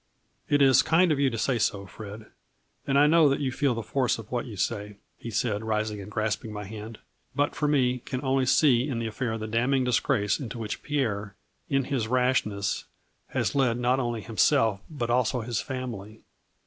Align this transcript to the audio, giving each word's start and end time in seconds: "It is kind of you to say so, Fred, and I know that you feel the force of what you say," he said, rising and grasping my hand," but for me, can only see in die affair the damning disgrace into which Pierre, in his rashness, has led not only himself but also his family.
"It 0.55 0.63
is 0.63 0.81
kind 0.81 1.11
of 1.11 1.19
you 1.19 1.29
to 1.29 1.37
say 1.37 1.59
so, 1.59 1.85
Fred, 1.85 2.25
and 2.87 2.97
I 2.97 3.05
know 3.05 3.29
that 3.29 3.39
you 3.39 3.51
feel 3.51 3.75
the 3.75 3.83
force 3.83 4.17
of 4.17 4.31
what 4.31 4.47
you 4.47 4.57
say," 4.57 4.97
he 5.19 5.29
said, 5.29 5.63
rising 5.63 6.01
and 6.01 6.09
grasping 6.11 6.51
my 6.51 6.63
hand," 6.63 6.97
but 7.35 7.53
for 7.53 7.67
me, 7.67 7.99
can 7.99 8.19
only 8.23 8.47
see 8.47 8.87
in 8.89 8.97
die 8.97 9.05
affair 9.05 9.37
the 9.37 9.45
damning 9.45 9.83
disgrace 9.83 10.39
into 10.39 10.57
which 10.57 10.81
Pierre, 10.81 11.35
in 11.69 11.83
his 11.83 12.07
rashness, 12.07 12.85
has 13.27 13.53
led 13.53 13.77
not 13.77 13.99
only 13.99 14.21
himself 14.21 14.79
but 14.89 15.11
also 15.11 15.41
his 15.41 15.61
family. 15.61 16.21